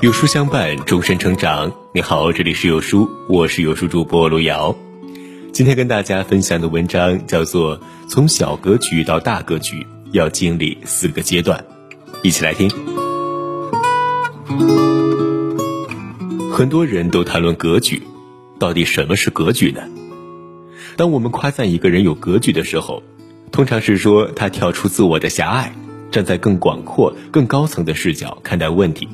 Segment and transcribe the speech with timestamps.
[0.00, 1.72] 有书相伴，终身成长。
[1.92, 4.72] 你好，这里是有书，我是有书主播卢瑶。
[5.52, 7.76] 今天跟大家分享的文章叫做
[8.08, 11.64] 《从小格局到大格局，要经历四个阶段》，
[12.22, 12.70] 一起来听。
[16.52, 18.00] 很多人都谈论格局，
[18.60, 19.82] 到底什么是格局呢？
[20.96, 23.02] 当我们夸赞一个人有格局的时候，
[23.50, 25.74] 通常是说他跳出自我的狭隘，
[26.12, 29.08] 站在更广阔、更高层的视角看待问题。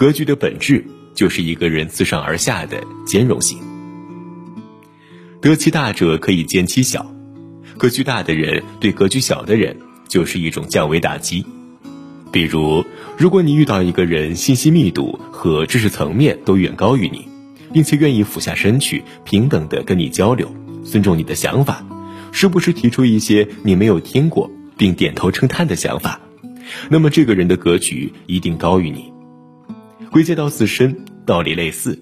[0.00, 0.82] 格局的本质
[1.14, 3.58] 就是一个人自上而下的兼容性。
[5.42, 7.14] 得其大者可以兼其小，
[7.76, 9.76] 格局大的人对格局小的人
[10.08, 11.44] 就是一种降维打击。
[12.32, 12.82] 比如，
[13.18, 17.28] 如果你遇到一个人信息密度和知识层面都远高于你，
[17.70, 20.50] 并且愿意俯下身去平等的跟你交流，
[20.82, 21.84] 尊重你的想法，
[22.32, 26.18] 时不时提出一些你没有听过并点头称叹的想法，
[26.88, 29.12] 那么这个人的格局一定高于你。
[30.10, 31.98] 归结到自身，道理类似。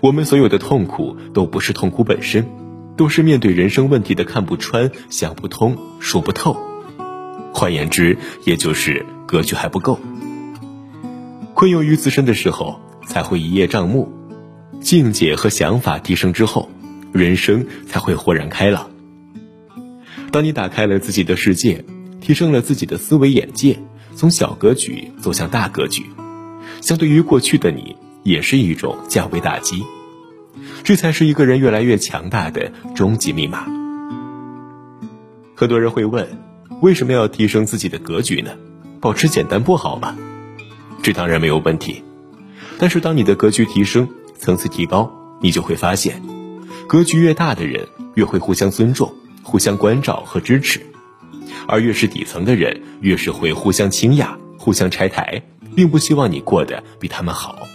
[0.00, 2.46] 我们所有的痛苦都不是痛苦本身，
[2.96, 6.56] 都是面对人生问题的看不穿、想不通、说不透。
[7.52, 9.98] 换言之，也就是格局还不够。
[11.54, 14.08] 困囿于自身的时候，才会一叶障目；
[14.80, 16.68] 境界和想法提升之后，
[17.12, 18.90] 人生才会豁然开朗。
[20.30, 21.84] 当你打开了自己的世界，
[22.20, 23.76] 提升了自己的思维眼界，
[24.14, 26.04] 从小格局走向大格局。
[26.80, 29.84] 相对于过去的你，也是一种降维打击，
[30.84, 33.66] 这才是一个人越来越强大的终极密码。
[35.54, 36.26] 很多人会问，
[36.80, 38.52] 为什么要提升自己的格局呢？
[39.00, 40.16] 保持简单不好吗？
[41.02, 42.02] 这当然没有问题，
[42.78, 46.22] 但是当你的格局提升，层次提高，你就会发现，
[46.86, 50.80] 格局越大的人越会互相尊重、互相关照和支持，
[51.66, 55.42] 而越是底层的人，越是会互相倾轧、互相拆台。
[55.74, 57.66] 并不希望你过得比他们好。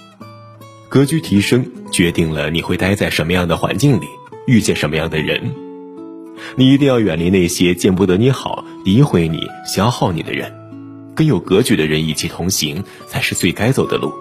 [0.89, 4.05] 格局提升决定了你会待在什么样的环境里，
[4.45, 5.53] 遇见什么样的人。
[6.55, 10.53] 你一定要远离那些见不得你好、诋毁你、消耗你的人，
[11.15, 14.13] 跟有格局的人一起同行才是最该走的路。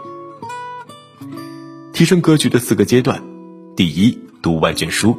[1.93, 3.23] 提升格局的四个阶段：
[3.77, 5.19] 第一，读万卷书。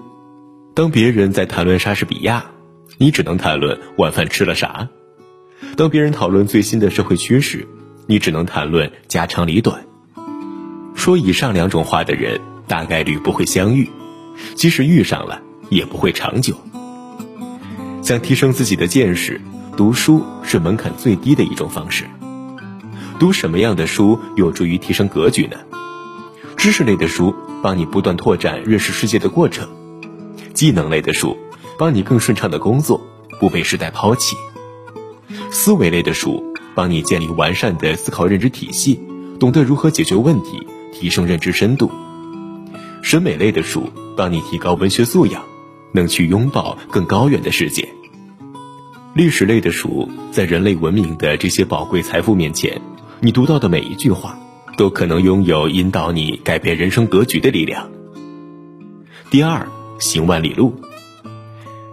[0.73, 2.45] 当别人在谈论莎士比亚，
[2.97, 4.87] 你只能谈论晚饭吃了啥；
[5.75, 7.67] 当别人讨论最新的社会趋势。
[8.05, 9.85] 你只能谈论家长里短，
[10.93, 13.89] 说以上两种话的人大概率不会相遇，
[14.55, 16.55] 即使遇上了也不会长久。
[18.01, 19.39] 想提升自己的见识，
[19.77, 22.03] 读书是门槛最低的一种方式。
[23.19, 25.57] 读什么样的书有助于提升格局呢？
[26.57, 29.69] 知识类的书帮你不断拓展认识世界的过程，
[30.53, 31.37] 技能类的书
[31.79, 32.99] 帮你更顺畅的工作，
[33.39, 34.35] 不被时代抛弃，
[35.51, 36.52] 思维类的书。
[36.75, 38.99] 帮你建立完善的思考认知体系，
[39.39, 41.91] 懂得如何解决问题，提升认知深度。
[43.01, 45.43] 审美类的书帮你提高文学素养，
[45.91, 47.87] 能去拥抱更高远的世界。
[49.13, 52.81] 历史类的书在人类文明的这些宝贵财富面前，
[53.19, 54.39] 你读到的每一句话，
[54.75, 57.89] 都可能拥有引导你改变人生格局的力量。
[59.29, 59.67] 第二，
[59.99, 60.73] 行万里路。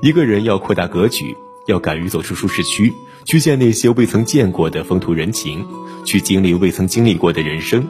[0.01, 1.37] 一个人要扩大格局，
[1.71, 2.93] 要敢于走出舒适区。
[3.25, 5.65] 去见那些未曾见过的风土人情，
[6.05, 7.87] 去经历未曾经历过的人生。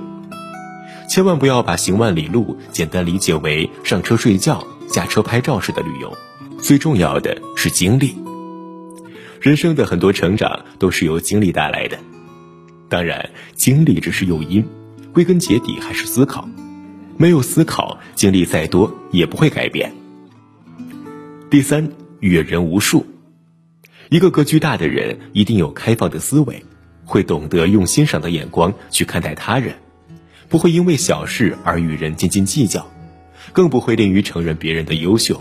[1.09, 6.17] 千万不要把行万里路简单理解为上车睡觉、下车拍照式的旅游。
[6.59, 8.15] 最重要的是经历。
[9.41, 11.99] 人生的很多成长都是由经历带来的。
[12.89, 14.65] 当然，经历只是诱因，
[15.13, 16.47] 归根结底还是思考。
[17.17, 19.93] 没有思考，经历再多也不会改变。
[21.49, 23.07] 第三，阅人无数。
[24.11, 26.65] 一个格局大的人一定有开放的思维，
[27.05, 29.77] 会懂得用欣赏的眼光去看待他人，
[30.49, 32.91] 不会因为小事而与人斤斤计较，
[33.53, 35.41] 更不会吝于承认别人的优秀。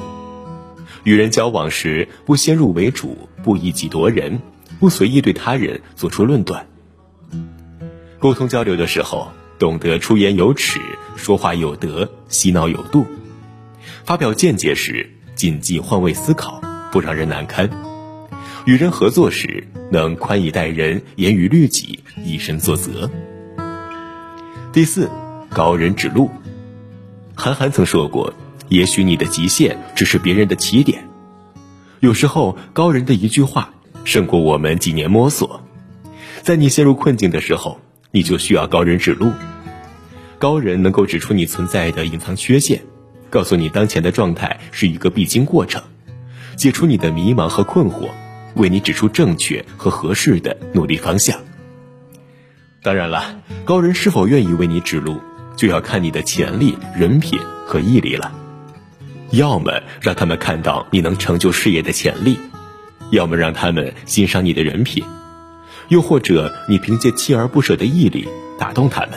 [1.04, 4.40] 与人交往时不先入为主，不以己夺人，
[4.80, 6.68] 不随意对他人做出论断。
[8.20, 10.80] 沟通交流的时候，懂得出言有尺，
[11.16, 13.04] 说话有德，洗脑有度。
[14.06, 16.62] 发表见解时，谨记换位思考，
[16.92, 17.68] 不让人难堪。
[18.66, 23.10] 与人合作时，能宽以待人，严于律己，以身作则。
[24.74, 25.10] 第四，
[25.50, 26.30] 高人指路。
[27.36, 28.34] 韩寒曾说过
[28.68, 31.08] ：“也许你的极限只是别人的起点。”
[32.02, 33.74] 有时候，高人的一句话
[34.04, 35.62] 胜过我们几年摸索。
[36.42, 37.80] 在你陷入困境的时候，
[38.12, 39.32] 你就需要高人指路。
[40.38, 42.82] 高人能够指出你存在的隐藏缺陷，
[43.30, 45.82] 告诉你当前的状态是一个必经过程，
[46.56, 48.10] 解除你的迷茫和困惑。
[48.56, 51.40] 为你指出正确和合适的努力方向。
[52.82, 55.20] 当然了，高人是否愿意为你指路，
[55.56, 58.32] 就要看你的潜力、人品和毅力了。
[59.32, 62.40] 要么让他们看到你能成就事业的潜力，
[63.12, 65.04] 要么让他们欣赏你的人品，
[65.90, 69.12] 又或者你凭借锲而不舍的毅力打动他们。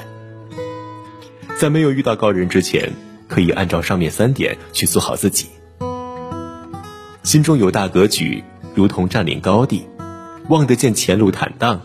[1.56, 2.92] 在没有遇到高人之前，
[3.28, 5.46] 可以按照上面三点去做好自己。
[7.22, 8.42] 心中有大格局，
[8.74, 9.86] 如同占领高地，
[10.48, 11.80] 望得见前路坦荡，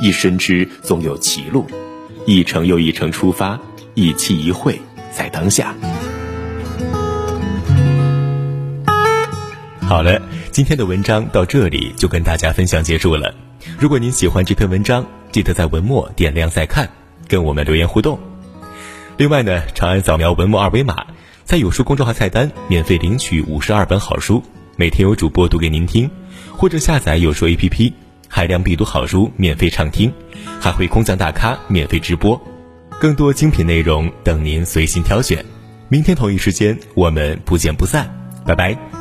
[0.00, 1.66] 亦深知总有歧路，
[2.26, 3.58] 一程又一程出发，
[3.94, 4.80] 一期一会
[5.12, 5.74] 在当下。
[9.80, 10.22] 好了，
[10.52, 13.34] 今天的文章到这里就跟大家分享结束了。
[13.78, 16.88] 如果您喜欢这篇文章，记得在文末点亮再看，
[17.26, 18.18] 跟我们留言互动。
[19.16, 21.06] 另外呢，长按扫描文末二维码，
[21.44, 24.42] 在有书公众号菜单免费领取五十二本好书，
[24.76, 26.08] 每天有主播读给您听，
[26.56, 27.92] 或者下载有书 APP，
[28.28, 30.12] 海量必读好书免费畅听，
[30.60, 32.40] 还会空降大咖免费直播，
[33.00, 35.44] 更多精品内容等您随心挑选。
[35.88, 38.08] 明天同一时间，我们不见不散，
[38.44, 38.99] 拜拜。